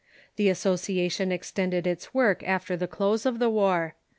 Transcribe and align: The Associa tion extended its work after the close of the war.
The 0.35 0.47
Associa 0.47 1.11
tion 1.11 1.31
extended 1.31 1.85
its 1.85 2.11
work 2.11 2.41
after 2.41 2.75
the 2.75 2.87
close 2.87 3.23
of 3.23 3.37
the 3.37 3.51
war. 3.51 3.93